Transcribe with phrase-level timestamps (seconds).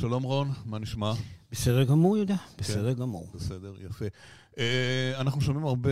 [0.00, 1.12] שלום רון, מה נשמע?
[1.52, 3.26] בסדר גמור, יהודה, בסדר כן, גמור.
[3.34, 4.04] בסדר, יפה.
[4.54, 4.58] Uh,
[5.18, 5.90] אנחנו שומעים הרבה,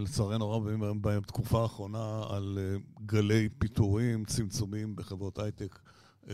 [0.00, 0.64] לצערנו הרב,
[1.00, 5.78] בתקופה האחרונה, על uh, גלי פיטורים, צמצומים בחברות הייטק,
[6.24, 6.28] uh,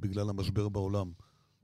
[0.00, 1.10] בגלל המשבר בעולם.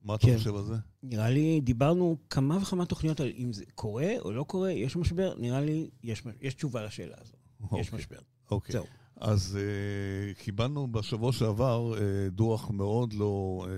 [0.05, 0.39] מה אתה כן.
[0.39, 0.77] חושב על זה?
[1.03, 5.35] נראה לי, דיברנו כמה וכמה תוכניות על אם זה קורה או לא קורה, יש משבר,
[5.39, 7.35] נראה לי, יש, יש תשובה לשאלה הזו.
[7.63, 7.81] אוקיי.
[7.81, 8.19] יש משבר.
[8.51, 8.73] אוקיי.
[8.73, 8.85] זהו.
[9.23, 12.01] אז uh, קיבלנו בשבוע שעבר uh,
[12.31, 13.69] דוח מאוד לא, uh,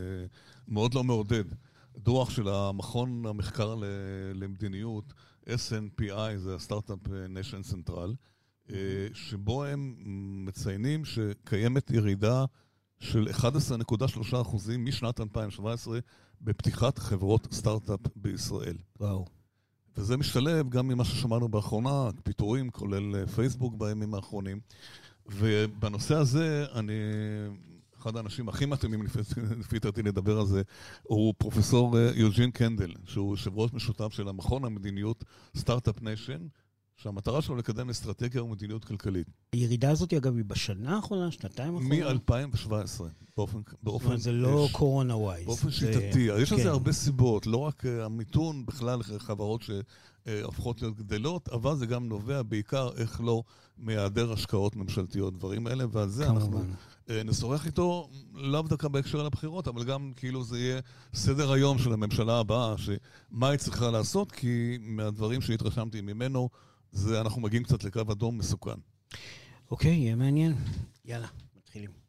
[0.68, 1.44] מאוד לא מעודד.
[1.96, 3.74] דוח של המכון המחקר
[4.34, 5.12] למדיניות,
[5.46, 8.14] SNPI, זה ה Start-Up Nation Central,
[9.12, 9.94] שבו הם
[10.46, 12.44] מציינים שקיימת ירידה
[13.00, 14.36] של 11.3%
[14.78, 15.98] משנת 2017
[16.40, 18.76] בפתיחת חברות סטארט-אפ בישראל.
[19.00, 19.24] וואו.
[19.96, 24.60] וזה משתלב גם ממה ששמענו באחרונה, פיטורים, כולל פייסבוק בימים האחרונים.
[25.26, 26.92] ובנושא הזה, אני,
[27.98, 29.02] אחד האנשים הכי מתאימים
[29.60, 30.62] לפי דעתי לדבר על זה,
[31.02, 35.24] הוא פרופסור אה, יוג'ין קנדל, שהוא יושב ראש משותף של המכון המדיניות
[35.56, 36.46] Start-Up Nation,
[36.96, 39.26] שהמטרה שלו לקדם אסטרטגיה ומדיניות כלכלית.
[39.52, 42.12] הירידה הזאת, אגב, היא בשנה האחרונה, שנתיים האחרונה?
[42.14, 43.02] מ-2017,
[43.36, 43.58] באופן...
[43.82, 45.46] באופן זאת זה לא קורונה wise.
[45.46, 46.28] באופן שיטתי.
[46.38, 46.68] יש לזה כן.
[46.68, 49.62] הרבה סיבות, לא רק אה, המיתון, בכלל חברות
[50.28, 53.42] שהופכות להיות גדלות, אבל זה גם נובע בעיקר, איך לא,
[53.78, 56.62] מהיעדר השקעות ממשלתיות, דברים אלה, ועל זה אנחנו
[57.10, 60.80] אה, נשוחח איתו, לאו דווקא בהקשר לבחירות, אבל גם כאילו זה יהיה
[61.14, 66.48] סדר היום של הממשלה הבאה, שמה היא צריכה לעשות, כי מהדברים שהתרשמתי ממנו,
[66.92, 68.78] זה אנחנו מגיעים קצת לקו אדום מסוכן.
[69.70, 70.54] אוקיי, יהיה מעניין.
[71.04, 72.03] יאללה, מתחילים.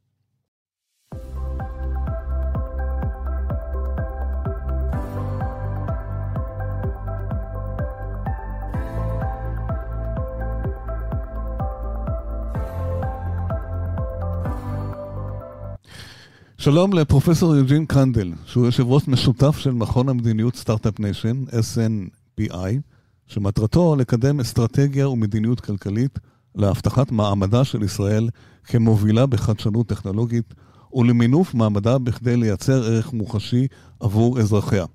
[16.66, 22.80] שלום לפרופסור יוג'ין קנדל, שהוא יושב ראש משותף של מכון המדיניות Start-Up Nation, SNPI.
[23.28, 26.20] שמטרתו לקדם אסטרטגיה ומדיניות כלכלית
[26.56, 28.30] להבטחת מעמדה של ישראל
[28.64, 30.54] כמובילה בחדשנות טכנולוגית
[30.94, 33.68] ולמינוף מעמדה בכדי לייצר ערך מוחשי
[34.00, 34.86] עבור אזרחיה.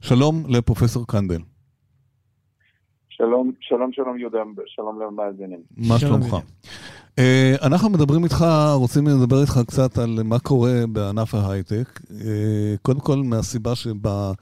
[0.00, 1.40] שלום לפרופסור קנדל.
[3.18, 5.60] שלום, שלום, שלום יהודה, שלום למאזינים.
[5.76, 6.36] מה שלומך?
[7.16, 7.20] Uh,
[7.66, 12.00] אנחנו מדברים איתך, רוצים לדבר איתך קצת על מה קורה בענף ההייטק.
[12.08, 12.12] Uh,
[12.82, 14.32] קודם כל מהסיבה שבה...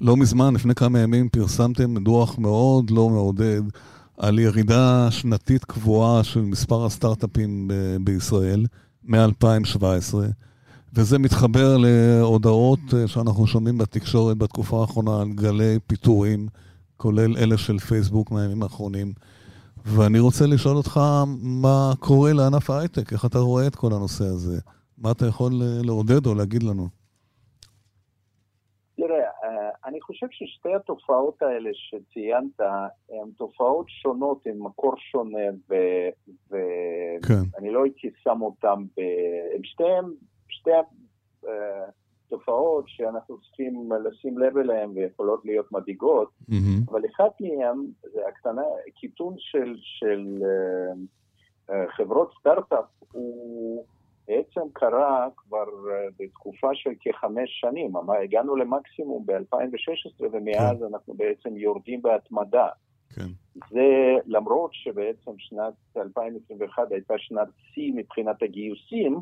[0.00, 3.62] לא מזמן, לפני כמה ימים, פרסמתם דוח מאוד לא מעודד
[4.18, 8.66] על ירידה שנתית קבועה של מספר הסטארט-אפים ב- בישראל
[9.04, 10.14] מ-2017,
[10.94, 16.48] וזה מתחבר להודעות אה, שאנחנו שומעים בתקשורת בתקופה האחרונה על גלי פיטורים,
[17.02, 19.12] כולל אלה של פייסבוק מהימים האחרונים.
[19.84, 21.00] ואני רוצה לשאול אותך
[21.42, 24.60] מה קורה לענף ההייטק, איך אתה רואה את כל הנושא הזה?
[24.98, 27.00] מה אתה יכול אה, לעודד או להגיד לנו?
[29.84, 32.60] אני חושב ששתי התופעות האלה שציינת
[33.10, 35.46] הן תופעות שונות עם מקור שונה
[36.50, 36.60] ואני
[37.28, 37.64] כן.
[37.64, 39.00] לא הייתי שם אותן, ב...
[39.54, 40.04] הן שתיהן,
[40.48, 40.70] שתי
[41.44, 41.48] uh,
[42.30, 46.90] תופעות שאנחנו צריכים לשים לב אליהן ויכולות להיות מדאיגות, mm-hmm.
[46.90, 48.62] אבל אחת מהן זה הקטנה,
[48.94, 53.84] קיטון של, של uh, uh, חברות סטארט-אפ הוא
[54.30, 57.92] בעצם קרה כבר אה, בתקופה של כחמש שנים,
[58.22, 60.84] הגענו למקסימום ב-2016 ומאז כן.
[60.84, 62.68] אנחנו בעצם יורדים בהתמדה.
[63.14, 63.26] כן.
[63.54, 69.20] זה למרות שבעצם שנת 2021 הייתה שנת שיא מבחינת הגיוסים,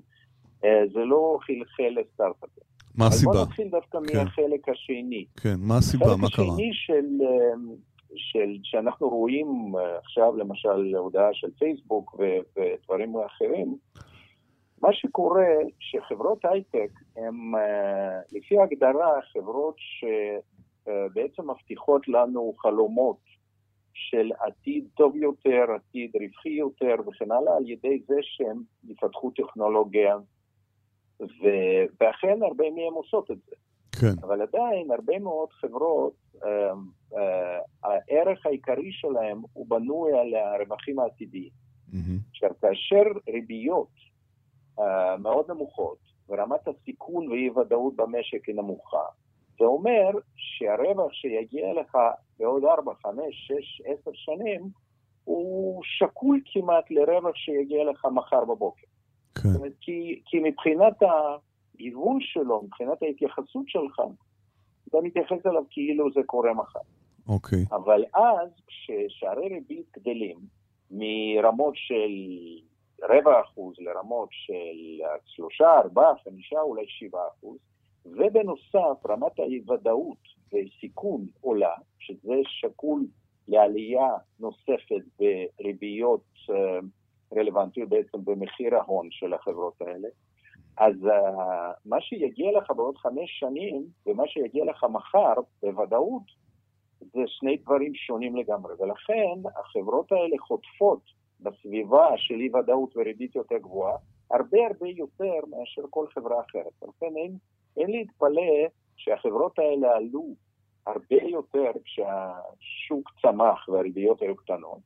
[0.65, 2.65] אה, זה לא חלחל לסטארט-אפים.
[2.99, 3.33] מה הסיבה?
[3.33, 4.19] בוא נתחיל דווקא כן.
[4.19, 5.25] מהחלק השני.
[5.43, 6.07] כן, מה הסיבה?
[6.07, 6.45] מה קרה?
[6.45, 7.75] החלק השני של, אה,
[8.17, 9.73] של, שאנחנו רואים
[10.05, 12.21] עכשיו, למשל, הודעה של פייסבוק
[12.57, 13.77] ודברים אחרים,
[14.83, 15.47] מה שקורה
[15.79, 23.19] שחברות הייטק הן אה, לפי הגדרה חברות שבעצם מבטיחות לנו חלומות
[23.93, 30.17] של עתיד טוב יותר, עתיד רווחי יותר וכן הלאה, על ידי זה שהם יפתחו טכנולוגיה,
[30.17, 30.38] ו...
[32.01, 33.57] ואכן הרבה מהן עושות את זה.
[34.01, 34.15] כן.
[34.23, 36.13] אבל עדיין הרבה מאוד חברות,
[36.45, 36.73] אה,
[37.17, 41.51] אה, הערך העיקרי שלהם הוא בנוי על הרווחים העתידיים.
[42.31, 42.55] עכשיו, mm-hmm.
[42.61, 43.95] כאשר ריביות
[44.81, 45.99] אה, מאוד נמוכות,
[46.29, 49.05] ורמת הסיכון ואי-ודאות במשק היא נמוכה.
[49.59, 51.99] זה אומר שהרווח שיגיע לך
[52.39, 54.71] בעוד 4, 5, 6, 10 שנים,
[55.25, 58.87] הוא שקול כמעט לרווח שיגיע לך מחר בבוקר.
[59.35, 59.49] כן.
[59.49, 60.97] זאת אומרת, כי, כי מבחינת
[61.75, 64.01] הגיוון שלו, מבחינת ההתייחסות שלך,
[64.89, 66.81] אתה מתייחס אליו כאילו זה קורה מחר.
[67.29, 67.65] אוקיי.
[67.71, 70.39] אבל אז, כששערי ריבית גדלים
[70.91, 72.13] מרמות של
[73.03, 77.59] רבע אחוז לרמות של שלושה, ארבעה, חמישה, אולי שבעה אחוז,
[78.07, 80.19] ובנוסף, רמת האי-ודאות
[80.53, 83.07] וסיכון עולה, שזה שקול
[83.49, 84.11] לעלייה
[84.41, 86.79] נוספת בריביות אה,
[87.37, 90.09] רלוונטיות בעצם במחיר ההון של החברות האלה.
[90.77, 91.11] אז uh,
[91.87, 96.23] מה שיגיע לך בעוד חמש שנים ומה שיגיע לך מחר בוודאות
[97.01, 101.01] זה שני דברים שונים לגמרי, ולכן החברות האלה חוטפות
[101.41, 103.97] בסביבה של אי ודאות וריבית יותר גבוהה
[104.31, 106.83] הרבה הרבה יותר מאשר כל חברה אחרת.
[106.83, 107.37] ולכן אין,
[107.77, 108.67] אין להתפלא
[108.97, 110.35] שהחברות האלה עלו
[110.87, 114.81] הרבה יותר כשהשוק צמח והריביות היו קטנות.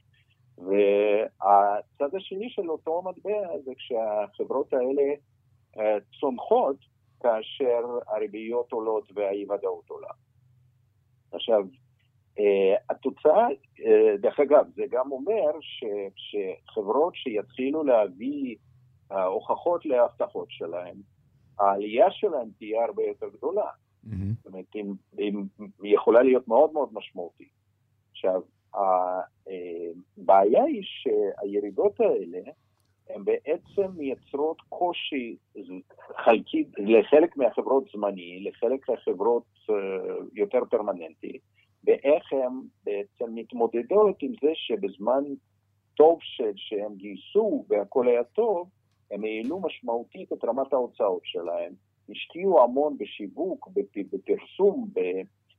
[0.58, 5.02] והצד השני של אותו מטבע זה כשהחברות האלה
[5.78, 6.76] אה, צומחות
[7.20, 10.10] כאשר הריביות עולות והאי-ודאות עולה.
[11.32, 11.62] עכשיו,
[12.38, 13.46] אה, התוצאה,
[13.86, 15.50] אה, דרך אגב, זה גם אומר
[16.16, 18.56] שחברות שיתחילו להביא
[19.26, 20.96] הוכחות להבטחות שלהם,
[21.58, 23.70] העלייה שלהם תהיה הרבה יותר גדולה.
[24.04, 24.08] Mm-hmm.
[24.36, 24.64] זאת אומרת,
[25.82, 27.52] היא יכולה להיות מאוד מאוד משמעותית.
[28.10, 28.40] עכשיו,
[28.74, 32.40] הבעיה היא שהירידות האלה,
[33.10, 35.36] הן בעצם מייצרות קושי
[36.24, 39.74] חלקי לחלק מהחברות זמני, לחלק מהחברות אה,
[40.34, 41.38] יותר פרמננטי,
[41.84, 45.24] ואיך הן בעצם מתמודדות עם זה שבזמן
[45.94, 46.18] טוב
[46.56, 48.68] שהן גייסו והכל היה טוב,
[49.10, 51.72] הם העלו משמעותית את רמת ההוצאות שלהם,
[52.10, 53.68] השקיעו המון בשיווק,
[54.12, 54.88] בפרסום,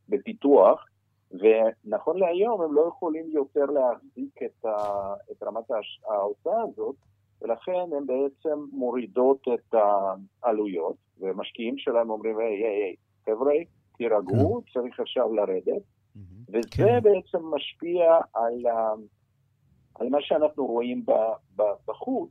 [0.10, 0.88] בפיתוח,
[1.34, 5.72] ונכון להיום הם לא יכולים יותר להחזיק את, ה, את רמת
[6.10, 6.96] ההוצאה הזאת,
[7.42, 9.76] ולכן הן בעצם מורידות את
[10.44, 12.96] העלויות, ומשקיעים שלהם אומרים, היי, היי, היי,
[13.26, 13.54] חבר'ה,
[13.98, 14.80] תירגעו, כן.
[14.80, 15.84] צריך עכשיו לרדת,
[16.50, 17.00] וזה כן.
[17.04, 18.66] בעצם משפיע על,
[19.96, 21.06] על מה שאנחנו רואים
[21.88, 22.30] בחוץ,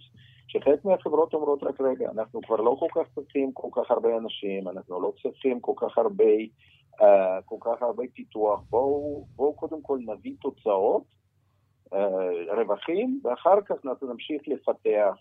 [0.52, 4.68] שחלק מהחברות אומרות רק רגע, אנחנו כבר לא כל כך צריכים כל כך הרבה אנשים,
[4.68, 6.34] אנחנו לא צריכים כל כך הרבה,
[7.00, 7.04] uh,
[7.44, 11.02] כל כך הרבה פיתוח, בואו בוא קודם כל נביא תוצאות,
[11.94, 11.96] uh,
[12.56, 15.16] רווחים, ואחר כך אנחנו נמשיך לפתח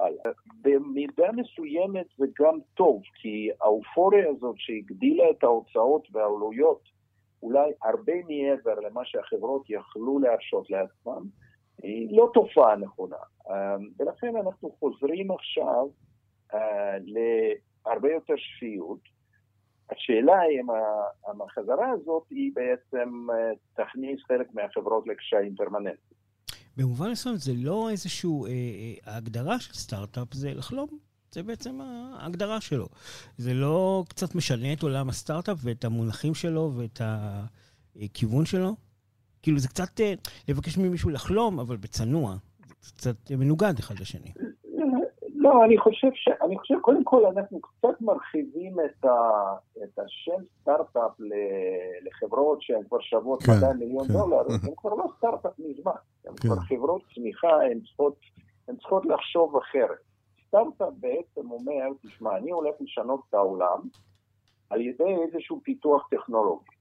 [0.00, 0.32] הלאה.
[0.32, 6.80] Uh, במידה מסוימת זה גם טוב, כי האופוריה הזאת שהגדילה את ההוצאות והעלויות
[7.42, 11.22] אולי הרבה מעבר למה שהחברות יכלו להרשות לעצמם,
[11.84, 13.16] היא לא תופעה נכונה.
[13.50, 15.86] אמ, ולכן אנחנו חוזרים עכשיו
[16.54, 19.00] אה, להרבה יותר שפיות.
[19.90, 26.14] השאלה היא אם החזרה הזאת היא בעצם אה, תכניס חלק מהחברות לקשיים פרמננטיים.
[26.76, 28.30] במובן מסוים זה לא איזושהי
[29.06, 30.88] אה, אה, של סטארט-אפ, זה לחלום.
[31.32, 32.88] זה בעצם ההגדרה שלו.
[33.38, 37.00] זה לא קצת משנה את עולם הסטארט-אפ ואת המונחים שלו ואת
[37.96, 38.74] הכיוון שלו?
[39.44, 40.12] כאילו זה קצת אה,
[40.48, 42.34] לבקש ממישהו לחלום, אבל בצנוע.
[42.82, 44.32] זה קצת מנוגד אחד לשני.
[45.34, 46.28] לא, אני חושב ש...
[46.42, 49.10] אני חושב, קודם כל, אנחנו קצת מרחיבים את, ה,
[49.84, 51.32] את השם סטארט-אפ ל,
[52.06, 54.12] לחברות שהן כבר שוות כן, 200 מיליון כן.
[54.12, 55.92] דולר, הן כבר לא סטארט-אפ מזמן.
[56.26, 56.48] הן כן.
[56.48, 58.16] כבר חברות צמיחה, הן צריכות,
[58.68, 59.98] הן צריכות לחשוב אחרת.
[60.46, 63.80] סטארט-אפ בעצם אומר, תשמע, אני הולך לשנות את העולם
[64.70, 66.73] על ידי איזשהו פיתוח טכנולוגי.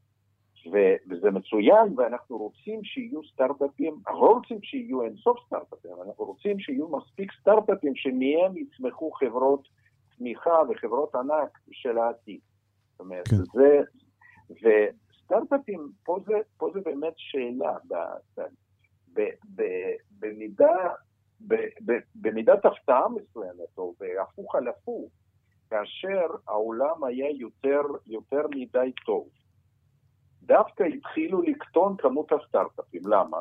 [1.09, 6.87] וזה מצוין, ואנחנו רוצים שיהיו סטארט-אפים, אנחנו לא רוצים שיהיו אינסוף סטארט-אפים, אנחנו רוצים שיהיו
[6.87, 9.67] מספיק סטארט-אפים שמהם יצמחו חברות
[10.17, 12.39] צמיחה וחברות ענק של העתיד.
[12.91, 13.35] זאת אומרת, כן.
[13.53, 13.81] זה,
[14.49, 17.93] וסטארט-אפים, פה זה, פה זה באמת שאלה, ב,
[18.37, 18.41] ב,
[19.13, 19.21] ב,
[19.55, 19.63] ב,
[20.19, 20.89] במידה,
[21.47, 25.11] ב, ב, במידת הפתעה מסוימת, או בהפוך על הפוך,
[25.69, 29.27] כאשר העולם היה יותר, יותר מדי טוב.
[30.45, 33.01] דווקא התחילו לקטון כמות הסטארט-אפים.
[33.05, 33.37] למה?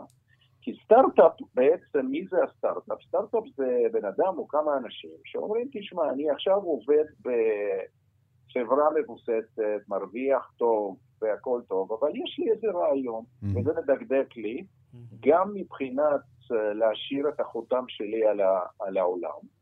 [0.62, 3.02] כי סטארט-אפ בעצם, מי זה הסטארט-אפ?
[3.08, 10.52] סטארט-אפ זה בן אדם או כמה אנשים שאומרים, תשמע, אני עכשיו עובד בחברה מבוססת, מרוויח
[10.56, 13.58] טוב והכל טוב, אבל יש לי איזה רעיון, mm-hmm.
[13.58, 14.96] וזה מדגדג לי, mm-hmm.
[15.20, 16.20] גם מבחינת
[16.52, 19.61] אה, להשאיר את החותם שלי על, ה- על העולם.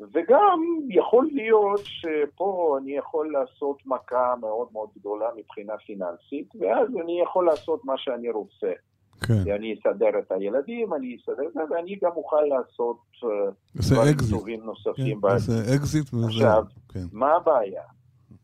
[0.00, 7.20] וגם יכול להיות שפה אני יכול לעשות מכה מאוד מאוד גדולה מבחינה פיננסית, ואז אני
[7.22, 8.72] יכול לעשות מה שאני רוצה.
[9.20, 9.52] כן.
[9.52, 13.28] אני אסדר את הילדים, אני אסדר את זה, ואני גם אוכל לעשות אה,
[13.74, 15.20] דברים טובים נוספים.
[15.20, 16.26] כן, זה אקזיט וזה...
[16.26, 17.04] עכשיו, כן.
[17.12, 17.82] מה הבעיה?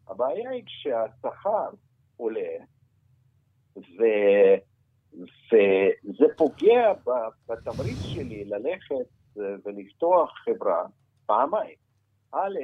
[0.08, 1.70] הבעיה היא כשהשכר
[2.16, 2.50] עולה,
[3.76, 4.02] ו...
[5.52, 6.92] וזה פוגע
[7.48, 10.84] בתמריץ שלי ללכת אה, ולפתוח חברה
[11.30, 11.76] פעמיים.
[12.32, 12.58] א',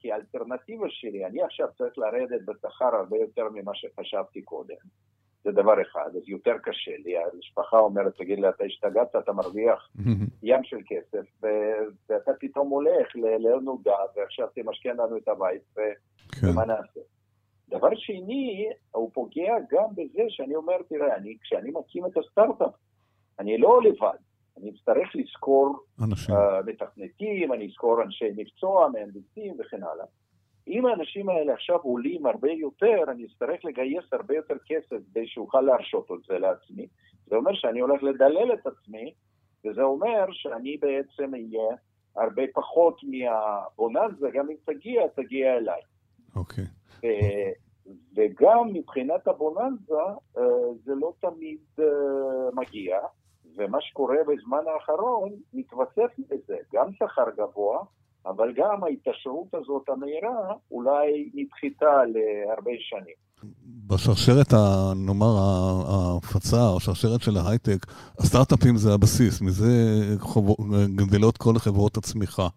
[0.00, 4.76] כי האלטרנטיבה שלי, אני עכשיו צריך לרדת בשכר הרבה יותר ממה שחשבתי קודם.
[5.44, 7.14] זה דבר אחד, אז יותר קשה לי.
[7.18, 9.88] המשפחה אומרת, תגיד לי, אתה השתגעת, אתה מרוויח
[10.42, 11.26] ים של כסף,
[12.08, 13.16] ואתה פתאום הולך
[13.62, 16.46] נודע, ועכשיו תמשכן לנו את הבית, כן.
[16.46, 17.00] ומה נעשה?
[17.68, 22.74] דבר שני, הוא פוגע גם בזה שאני אומר, תראה, אני, כשאני מקים את הסטארט-אפ,
[23.38, 24.18] אני לא לבד.
[24.60, 30.04] אני אצטרך לזכור uh, מתכנתים, אני אזכור אנשי מקצוע, מהנדסים וכן הלאה.
[30.68, 35.60] אם האנשים האלה עכשיו עולים הרבה יותר, אני אצטרך לגייס הרבה יותר כסף כדי שאוכל
[35.60, 36.86] להרשות את זה לעצמי.
[37.26, 39.14] זה אומר שאני הולך לדלל את עצמי,
[39.64, 41.76] וזה אומר שאני בעצם אהיה
[42.16, 45.80] הרבה פחות מהבוננזה, גם אם תגיע, תגיע אליי.
[46.36, 46.64] אוקיי.
[46.64, 47.06] Okay.
[48.16, 49.94] וגם מבחינת הבוננזה,
[50.38, 50.42] אה,
[50.84, 51.84] זה לא תמיד אה,
[52.54, 52.98] מגיע,
[53.58, 57.78] ומה שקורה בזמן האחרון מתווסף לזה, גם שכר גבוה,
[58.26, 63.14] אבל גם ההתעשרות הזאת המהירה אולי נדחתה להרבה שנים.
[63.86, 64.54] בשרשרת,
[64.96, 65.36] נאמר,
[65.88, 67.86] ההפצה, או שרשרת של ההייטק,
[68.18, 69.66] הסטארט-אפים זה הבסיס, מזה
[70.96, 72.48] גדלות כל חברות הצמיחה.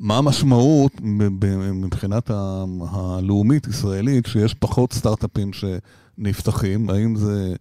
[0.00, 0.92] מה המשמעות
[1.74, 2.30] מבחינת
[2.90, 6.90] הלאומית-ישראלית שיש פחות סטארט-אפים שנפתחים?
[6.90, 7.54] האם זה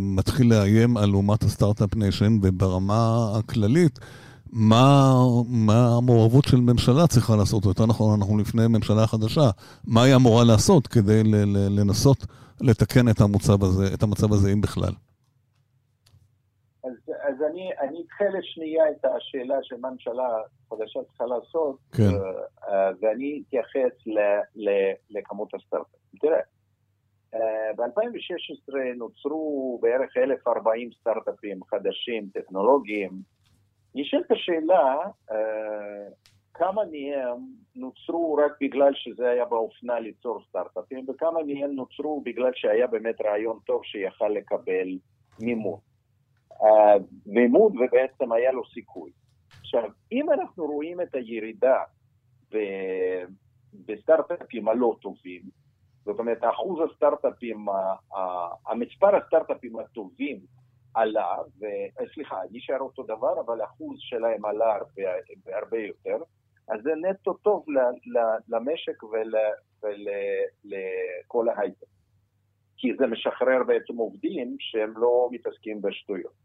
[0.00, 3.98] מתחיל לאיים על אומת ה start-up nation, וברמה הכללית,
[4.52, 5.12] מה,
[5.48, 9.50] מה המעורבות של ממשלה צריכה לעשות, או יותר נכון, אנחנו לפני ממשלה חדשה,
[9.86, 11.22] מה היא אמורה לעשות כדי
[11.70, 12.18] לנסות
[12.60, 14.92] לתקן את המצב הזה, את המצב הזה, אם בכלל?
[16.84, 16.92] אז,
[17.28, 20.28] אז אני, אני אדחה לשנייה את השאלה של ממשלה
[20.70, 22.02] חדשה צריכה לעשות, כן.
[22.68, 24.14] אה, ואני אתייחס
[25.10, 26.18] לכמות הסטארט-אפ.
[26.20, 26.40] תראה, אה,
[27.76, 33.10] ב-2016 נוצרו בערך 1,040 סטארט-אפים חדשים, טכנולוגיים.
[33.94, 34.96] נשאלת השאלה,
[35.30, 36.08] אה,
[36.54, 37.38] כמה מהם
[37.76, 43.58] נוצרו רק בגלל שזה היה באופנה ליצור סטארט-אפים, וכמה מהם נוצרו בגלל שהיה באמת רעיון
[43.66, 44.98] טוב שיכל לקבל
[45.40, 45.78] מימון.
[46.62, 46.96] אה,
[47.26, 49.10] מימון ובעצם היה לו סיכוי.
[49.60, 51.78] עכשיו, אם אנחנו רואים את הירידה
[53.86, 55.42] בסטארט-אפים הלא טובים,
[56.04, 57.66] זאת אומרת, אחוז הסטארט-אפים,
[58.66, 60.40] המספר הסטארט-אפים הטובים
[60.94, 61.64] עלה, ו...
[62.14, 65.02] סליחה, נשאר אותו דבר, אבל אחוז שלהם עלה הרבה,
[65.46, 66.16] הרבה יותר,
[66.68, 67.64] אז זה נטו טוב
[68.48, 69.34] למשק ול,
[69.82, 71.86] ולכל ההייטק.
[72.76, 76.41] כי זה משחרר בעצם עובדים שהם לא מתעסקים בשטויות.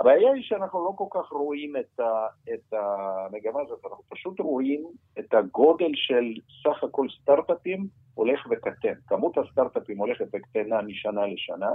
[0.00, 4.84] הבעיה היא שאנחנו לא כל כך רואים את, ה, את המגמה הזאת, אנחנו פשוט רואים
[5.18, 8.94] את הגודל של סך הכל סטארט-אפים הולך וקטן.
[9.06, 11.70] כמות הסטארט-אפים הולכת וקטנה משנה לשנה,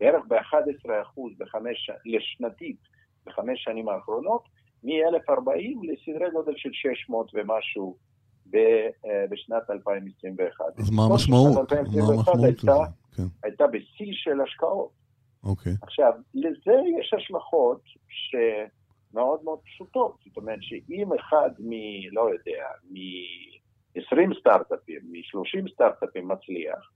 [0.00, 2.78] בערך ב-11% בחמש, לשנתית
[3.26, 4.42] בחמש שנים האחרונות,
[4.84, 7.96] מ-1040 לסדרי גודל של 600 ומשהו
[8.54, 10.64] אה, בשנת 2021.
[10.78, 11.72] אז מה המשמעות?
[11.72, 12.76] מה המשמעות הייתה,
[13.16, 13.22] כן.
[13.42, 15.03] הייתה בשיא של השקעות.
[15.44, 15.72] אוקיי.
[15.82, 20.16] עכשיו, לזה יש השלכות שמאוד מאוד פשוטות.
[20.24, 21.70] זאת אומרת שאם אחד מ...
[22.12, 26.90] לא יודע, מ-20 סטארט-אפים, מ-30 סטארט-אפים מצליח,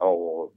[0.00, 0.50] או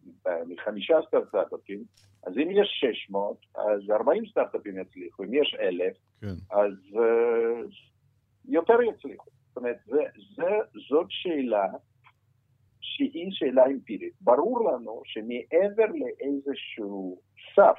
[0.47, 1.83] מחמישה סטארט-אפים,
[2.27, 2.67] אז אם יש
[3.05, 6.27] 600, אז 40 סטארט-אפים יצליחו, אם יש 1,000, כן.
[6.51, 7.73] אז uh,
[8.47, 9.29] יותר יצליחו.
[9.47, 10.01] זאת אומרת, זה,
[10.35, 10.49] זה,
[10.89, 11.67] זאת שאלה
[12.97, 14.13] שהיא שאלה אמפירית.
[14.21, 17.19] ברור לנו שמעבר לאיזשהו
[17.55, 17.77] סף,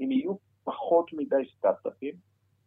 [0.00, 0.34] אם יהיו
[0.64, 2.14] פחות מדי סטארט-אפים,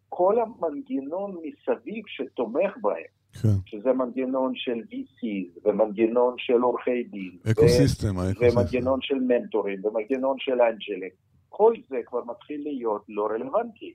[0.09, 3.57] כל המנגנון מסביב שתומך בהם, כן.
[3.65, 10.61] שזה מנגנון של VCs ומנגנון של עורכי דין, אקוסיסטם, ו- ומנגנון של מנטורים ומנגנון של
[10.61, 11.09] אנג'לים,
[11.49, 13.93] כל זה כבר מתחיל להיות לא רלוונטי.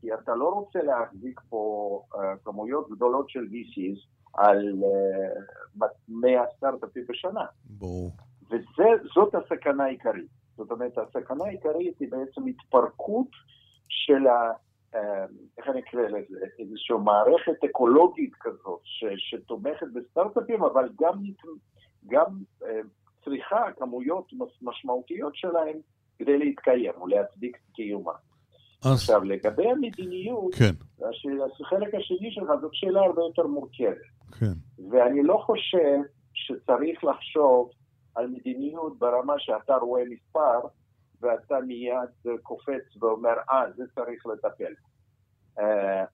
[0.00, 4.72] כי אתה לא רוצה להחזיק פה uh, כמויות גדולות של VCs על
[5.80, 7.44] uh, 100 סטארט-אפים בשנה.
[7.64, 8.10] ברור.
[8.50, 10.30] וזאת הסכנה העיקרית.
[10.56, 13.28] זאת אומרת, הסכנה העיקרית היא בעצם התפרקות
[13.88, 14.52] של ה...
[14.94, 15.24] אה,
[15.58, 21.22] איך אני אקרא לזה, איזושהי מערכת אקולוגית כזאת ש, שתומכת בסטארט-אפים, אבל גם,
[22.06, 22.26] גם
[22.64, 22.80] אה,
[23.24, 25.76] צריכה כמויות משמעותיות שלהם
[26.18, 28.12] כדי להתקיים ולהצדיק קיומה.
[28.84, 28.92] אז...
[28.92, 30.74] עכשיו, לגבי המדיניות, כן.
[31.60, 33.96] החלק השני שלך זאת שאלה הרבה יותר מורכבת.
[34.38, 34.52] כן.
[34.90, 35.98] ואני לא חושב
[36.34, 37.70] שצריך לחשוב
[38.14, 40.60] על מדיניות ברמה שאתה רואה מספר
[41.20, 44.72] ואתה מיד קופץ ואומר, אה, זה צריך לטפל.
[45.58, 45.62] Uh,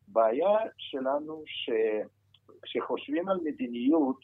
[0.09, 4.17] בעיה שלנו שכשחושבים על מדיניות,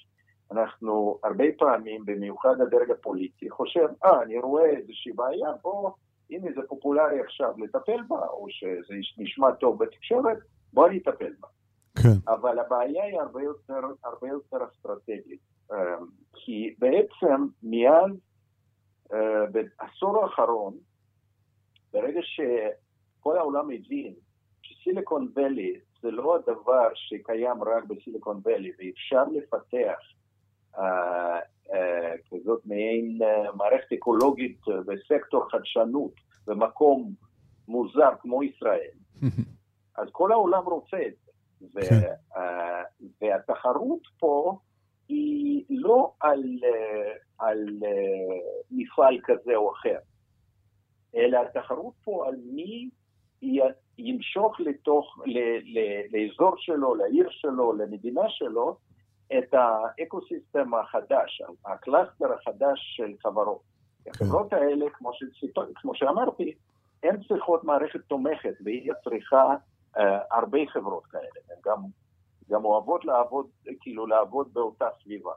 [0.52, 5.90] אנחנו הרבה פעמים, במיוחד הדרג הפוליטי, חושב, אה, אני רואה איזושהי בעיה, בוא,
[6.30, 10.38] הנה זה פופולרי עכשיו לטפל בה, או שזה נשמע טוב בתקשורת,
[10.72, 11.48] בוא נטפל בה.
[12.02, 12.32] כן.
[12.32, 15.40] אבל הבעיה היא הרבה יותר, הרבה יותר אסטרטגית,
[15.72, 15.74] uh,
[16.34, 18.12] כי בעצם מיד
[19.10, 19.16] uh,
[19.52, 20.74] בעשור האחרון,
[21.92, 24.14] ברגע שכל העולם הבין
[24.62, 29.98] שסיליקון ואלי זה לא הדבר שקיים רק בסיליקון ואלי, ואפשר לפתח
[30.76, 33.18] uh, uh, זאת מעין
[33.54, 36.12] מערכת אקולוגית בסקטור חדשנות
[36.46, 37.12] במקום
[37.68, 38.90] מוזר כמו ישראל,
[39.98, 41.14] אז כל העולם רוצה את
[41.60, 41.80] זה.
[41.80, 42.12] כן.
[43.20, 44.58] והתחרות פה
[45.08, 46.42] היא לא על,
[47.38, 47.68] על
[48.70, 49.98] מפעל כזה או אחר,
[51.16, 52.90] אלא התחרות פה על מי
[53.98, 55.78] ימשוך לתוך, ל, ל,
[56.12, 58.76] לאזור שלו, לעיר שלו, למדינה שלו,
[59.26, 63.60] את האקוסיסטם החדש, ה cluster החדש של חברות.
[64.04, 64.10] כן.
[64.10, 66.54] החברות האלה, כמו, שציטו, כמו שאמרתי,
[67.02, 69.54] הן צריכות מערכת תומכת, והיא צריכה
[69.96, 70.00] uh,
[70.30, 71.22] הרבה חברות כאלה.
[71.50, 71.82] הן גם,
[72.50, 73.46] גם אוהבות לעבוד,
[73.80, 75.32] כאילו לעבוד באותה סביבה.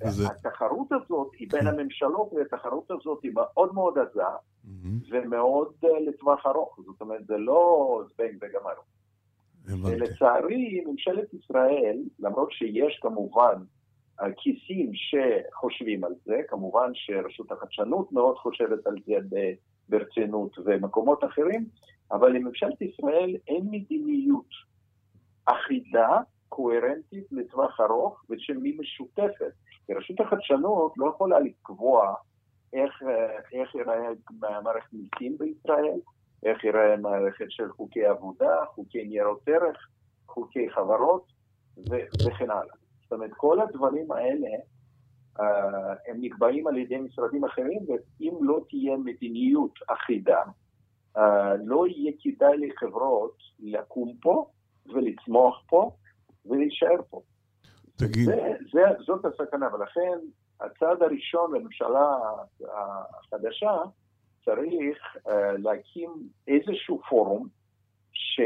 [0.00, 0.26] וזה...
[0.26, 1.66] התחרות הזאת היא בין כן.
[1.66, 5.08] הממשלות, והתחרות הזאת היא מאוד מאוד עזה, mm-hmm.
[5.10, 6.80] ומאוד uh, לטווח ארוך.
[6.86, 8.99] זאת אומרת, זה לא זבנג וגמרנו.
[9.82, 13.54] ולצערי, ממשלת ישראל, למרות שיש כמובן
[14.36, 19.40] כיסים שחושבים על זה, כמובן שרשות החדשנות מאוד חושבת על זה
[19.88, 21.66] ברצינות ומקומות אחרים,
[22.12, 24.48] אבל לממשלת ישראל אין מדיניות
[25.46, 29.52] אחידה, קוהרנטית לטווח ארוך ושל משותפת.
[29.96, 32.14] רשות החדשנות לא יכולה לקבוע
[32.72, 33.02] איך,
[33.52, 34.08] איך ייראה
[34.62, 35.98] מערכת מיסים בישראל,
[36.42, 39.88] איך ייראה מערכת של חוקי עבודה, חוקי ניירות ערך,
[40.26, 41.32] חוקי חברות
[41.78, 42.74] ו- וכן הלאה.
[43.02, 44.48] זאת אומרת, כל הדברים האלה
[45.38, 45.42] uh,
[46.08, 50.42] הם נקבעים על ידי משרדים אחרים, ואם לא תהיה מדיניות אחידה,
[51.16, 51.20] uh,
[51.64, 54.46] לא יהיה כדאי לחברות לקום פה
[54.86, 55.90] ולצמוח פה
[56.46, 57.20] ולהישאר פה.
[57.96, 58.26] תגיד.
[58.26, 60.18] זה, זה, זאת הסכנה, ולכן
[60.60, 62.16] הצעד הראשון לממשלה
[62.60, 63.72] החדשה
[64.44, 66.10] צריך uh, להקים
[66.48, 67.48] איזשהו פורום,
[68.12, 68.40] ש,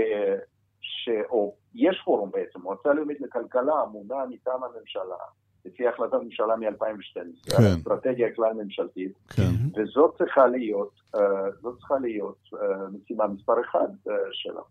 [0.81, 5.25] ש, או יש פורום בעצם, מועצה לאומית לכלכלה אמונה מטעם הממשלה,
[5.65, 7.63] לפי החלטת ממשלה מ-2012, כן.
[7.79, 9.43] אסטרטגיה כלל ממשלתית, כן.
[9.77, 11.19] וזאת צריכה להיות, uh,
[11.63, 12.57] זאת צריכה להיות uh,
[12.93, 13.89] משימה מספר אחד
[14.33, 14.63] שלה.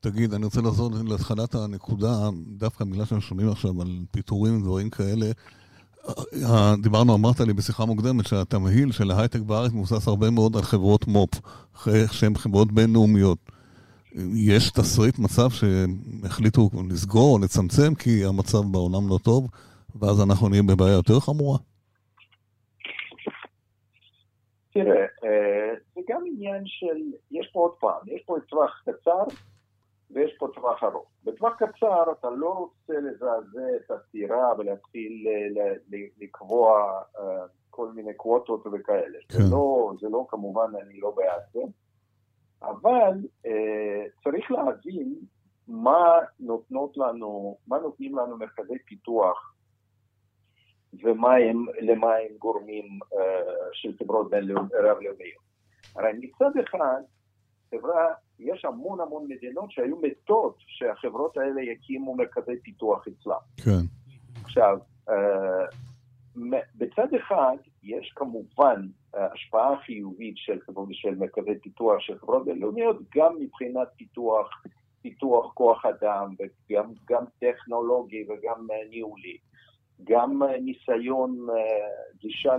[0.00, 2.14] תגיד, אני רוצה לחזור להתחלת הנקודה,
[2.58, 5.26] דווקא בגלל שאנחנו שומעים עכשיו על פיטורים ודברים כאלה,
[6.82, 11.40] דיברנו, אמרת לי בשיחה מוקדמת שהתמהיל של ההייטק בארץ מבוסס הרבה מאוד על חברות מו"פ,
[12.12, 13.38] שהן חברות בינלאומיות.
[14.34, 19.48] יש תסריט מצב שהחליטו לסגור או לצמצם כי המצב בעולם לא טוב,
[20.00, 21.58] ואז אנחנו נהיה בבעיה יותר חמורה?
[24.72, 26.96] תראה, אה, זה גם עניין של,
[27.30, 29.24] יש פה עוד פעם, יש פה טווח קצר
[30.10, 31.06] ויש פה טווח ארוך.
[31.24, 35.72] בטווח קצר אתה לא רוצה לזעזע את הסירה ולהתחיל אה,
[36.20, 39.18] לקבוע אה, כל מיני קווטות וכאלה.
[39.28, 39.38] כן.
[39.38, 41.60] זה, לא, זה לא, כמובן, אני לא בעד זה,
[42.62, 43.12] אבל
[43.46, 45.14] אה, צריך להבין
[45.68, 49.52] מה נותנות לנו, מה נותנים לנו מרכזי פיתוח
[51.02, 51.66] ולמה הם,
[52.02, 52.98] הם גורמים
[53.72, 54.26] של חברות
[54.72, 55.46] רב-לאומיות.
[55.96, 57.02] הרי מצד אחד,
[57.70, 63.64] חברה יש המון המון מדינות שהיו מתות שהחברות האלה יקימו מרכזי פיתוח אצלם.
[63.64, 63.86] כן.
[64.44, 65.66] עכשיו, אה,
[66.74, 70.58] בצד אחד יש כמובן אה, השפעה חיובית של,
[70.92, 74.62] של מרכזי פיתוח של חברות בינלאומיות, גם מבחינת פיתוח,
[75.02, 79.36] פיתוח כוח אדם וגם טכנולוגי וגם אה, ניהולי.
[80.04, 81.46] גם ניסיון
[82.18, 82.52] גישה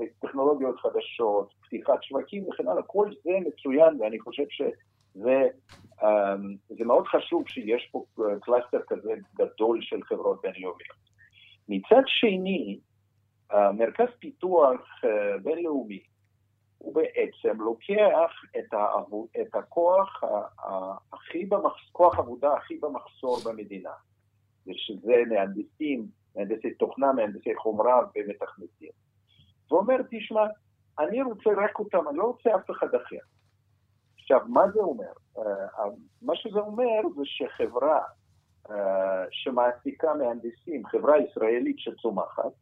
[0.00, 4.44] לטכנולוגיות חדשות, פתיחת שווקים וכן הלאה, כל זה מצוין ואני חושב
[5.16, 5.22] ש...
[5.22, 5.48] זה,
[6.02, 8.04] אמ, מאוד חשוב שיש פה
[8.40, 11.06] cluster כזה גדול של חברות בינלאומיות.
[11.68, 12.80] מצד שני,
[13.52, 16.00] מרכז פיתוח אה, בינלאומי
[16.78, 20.20] הוא בעצם לוקח את, העבוד, את הכוח
[21.12, 23.90] הכי במחס, כוח עבודה הכי במחסור במדינה,
[24.66, 28.90] ושזה מהנדסים, מהנדסי תוכנה, מהנדסי חומרה ומתכנתים.
[29.70, 30.46] ואומר, תשמע,
[30.98, 33.35] אני רוצה רק אותם, אני לא רוצה אף אחד אחר.
[34.26, 35.12] עכשיו, מה זה אומר?
[35.36, 35.40] Uh,
[36.22, 38.00] מה שזה אומר זה שחברה
[38.68, 38.72] uh,
[39.30, 42.52] שמעסיקה מהנדסים, חברה ישראלית שצומחת,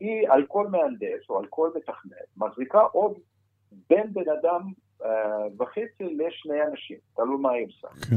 [0.00, 3.18] היא על כל מהנדס או על כל מתכנת מחזיקה עוד
[3.88, 5.04] בין בן אדם uh,
[5.58, 7.88] וחצי לשני אנשים, תלוי מה היא עושה.
[7.88, 8.16] כן.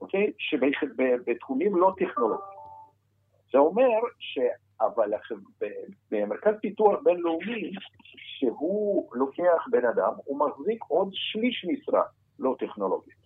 [0.00, 0.32] אוקיי?
[0.38, 2.58] שבתחומים לא טכנולוגיים.
[3.52, 4.38] זה אומר ש...
[4.80, 5.10] אבל
[6.10, 7.72] במרכז פיתוח בינלאומי,
[8.38, 12.02] שהוא לוקח בן אדם, הוא מחזיק עוד שליש משרה
[12.38, 13.18] לא טכנולוגית.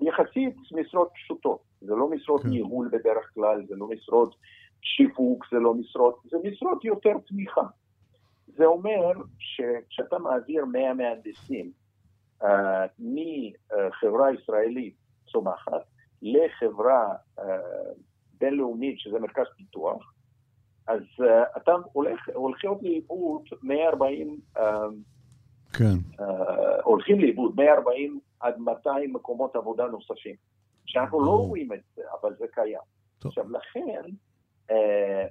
[0.00, 2.48] יחסית משרות פשוטות, זה לא משרות כן.
[2.48, 4.34] ניהול בדרך כלל, זה לא משרות
[4.82, 7.66] שיווק, זה לא משרות, זה משרות יותר תמיכה.
[8.46, 11.72] זה אומר שכשאתה מעביר 100 מהנדסים
[12.42, 12.46] uh,
[12.98, 14.94] מחברה ישראלית
[15.32, 15.82] צומחת
[16.22, 17.42] לחברה uh,
[18.40, 20.11] בינלאומית, שזה מרכז פיתוח,
[20.86, 24.60] אז uh, אתה הולך, הולכים לאיבוד 140, uh,
[25.72, 25.84] כן.
[26.18, 26.22] uh,
[26.84, 30.34] הולכים לאיבוד 140 עד 200 מקומות עבודה נוספים.
[30.86, 32.78] שאנחנו לא רואים את זה, אבל זה קיים.
[33.18, 33.28] טוב.
[33.28, 34.02] עכשיו, לכן,
[34.70, 34.74] uh,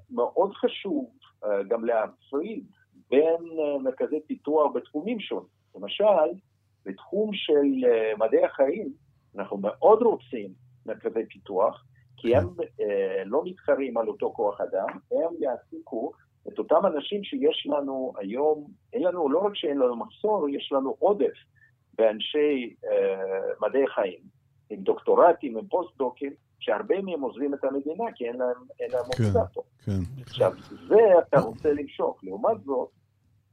[0.09, 1.11] מאוד חשוב
[1.43, 2.65] uh, גם להפריד
[3.09, 5.47] בין uh, מרכזי פיתוח בתחומים שונים.
[5.75, 6.39] למשל,
[6.85, 8.93] בתחום של uh, מדעי החיים,
[9.35, 10.53] אנחנו מאוד רוצים
[10.85, 11.85] מרכזי פיתוח,
[12.21, 12.47] כי הם
[12.81, 16.12] אה, לא מתחרים על אותו כוח אדם, הם יעסיקו
[16.47, 20.95] את אותם אנשים שיש לנו היום, אין לנו, לא רק שאין לנו מחסור, יש לנו
[20.99, 21.34] עודף
[21.93, 24.19] באנשי אה, מדעי חיים,
[24.69, 29.23] עם דוקטורטים, עם פוסט-דוקים, שהרבה מהם עוזבים את המדינה כי אין להם, אין להם כן,
[29.23, 29.62] עובדה פה.
[29.86, 30.21] כן.
[30.21, 30.51] עכשיו,
[30.88, 32.19] זה אתה רוצה למשוך.
[32.23, 32.89] לעומת זאת,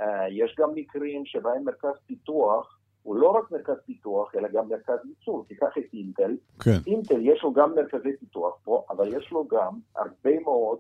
[0.01, 2.78] אה, יש גם מקרים שבהם מרכז פיתוח
[3.09, 5.45] הוא לא רק מרכז פיתוח, אלא גם מרכז ייצור.
[5.49, 6.37] תיקח את אינטל.
[6.61, 6.79] כן.
[6.87, 10.79] אינטל יש לו גם מרכזי פיתוח פה, אבל יש לו גם הרבה מאוד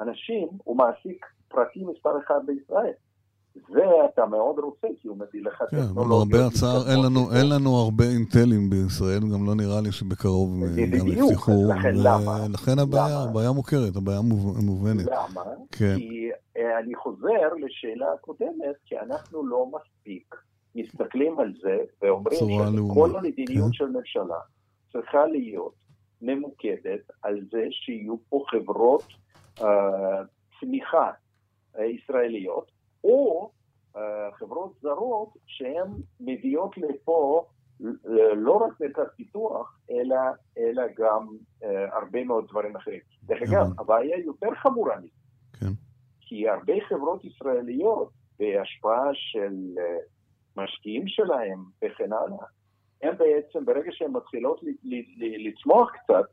[0.00, 2.92] אנשים, הוא מעסיק פרטי מספר אחד בישראל.
[3.54, 7.76] זה אתה מאוד רוצה, כי הוא מביא לך כן, למרבה הצער, אין לנו, אין לנו
[7.76, 11.52] הרבה אינטלים בישראל, גם לא נראה לי שבקרוב גם יפתחו.
[11.78, 12.38] לכן למה?
[12.52, 13.30] לכן הבעיה, למה?
[13.30, 14.20] הבעיה מוכרת, הבעיה
[14.66, 15.06] מובנת.
[15.06, 15.42] למה?
[15.72, 15.94] כן.
[15.96, 20.34] כי אה, אני חוזר לשאלה הקודמת, כי אנחנו לא מספיק
[20.74, 23.72] מסתכלים על זה ואומרים שכל המדיניות כן.
[23.72, 24.40] של ממשלה
[24.92, 25.74] צריכה להיות
[26.22, 29.02] ממוקדת על זה שיהיו פה חברות
[29.58, 29.62] uh,
[30.60, 31.10] צמיחה
[31.76, 32.70] uh, ישראליות,
[33.04, 33.50] או
[33.94, 33.98] uh,
[34.34, 37.44] חברות זרות שהן מביאות לפה
[38.36, 40.16] לא רק מרכז פיתוח, אלא,
[40.58, 41.26] אלא גם
[41.62, 43.00] uh, הרבה מאוד דברים אחרים.
[43.22, 45.08] דרך אגב, הבעיה יותר חמורה מזה.
[45.60, 45.72] כן.
[46.20, 49.54] כי הרבה חברות ישראליות, בהשפעה של
[50.58, 52.46] uh, משקיעים שלהם וכן הלאה,
[53.02, 54.60] הם בעצם, ברגע שהן מתחילות
[55.18, 56.24] לצמוח קצת,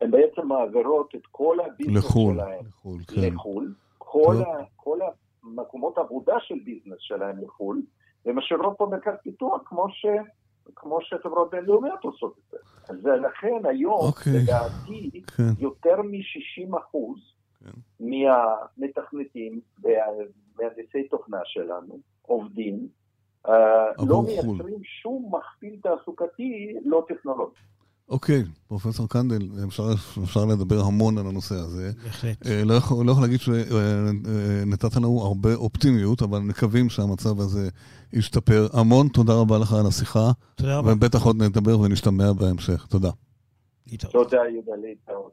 [0.00, 3.00] הן בעצם מעבירות את כל הביזנס לחול, שלהם לחו"ל.
[3.06, 3.34] כן.
[3.34, 3.74] לחו"ל.
[3.98, 4.98] כל, ה, כל
[5.42, 7.82] המקומות עבודה של ביזנס שלהם לחו"ל,
[8.26, 10.06] ומשאירות פה מרכז פיתוח כמו, ש,
[10.76, 12.56] כמו שחברות בינלאומיות עושות את זה.
[12.88, 14.32] אז לכן היום, אוקיי.
[14.32, 15.42] לדעתי, כן.
[15.58, 17.18] יותר מ-60 אחוז
[17.60, 17.70] כן.
[18.00, 22.88] מהמתכנתים והמהנדסי תוכנה שלנו עובדים
[23.98, 27.60] לא מייצרים שום מכפיל תעסוקתי לא טכנולוגי.
[28.08, 29.82] אוקיי, פרופסור קנדל, אפשר,
[30.24, 31.90] אפשר לדבר המון על הנושא הזה.
[32.04, 32.46] בהחלט.
[32.46, 37.68] אה, לא יכול, לא יכול להגיד שנתת לנו הרבה אופטימיות, אבל מקווים שהמצב הזה
[38.12, 38.66] ישתפר.
[38.72, 40.30] המון תודה רבה לך על השיחה.
[40.54, 40.92] תודה רבה.
[40.92, 42.86] ובטח עוד נדבר ונשתמע בהמשך.
[42.86, 43.10] תודה.
[44.10, 45.32] תודה, יהודה, להתראות.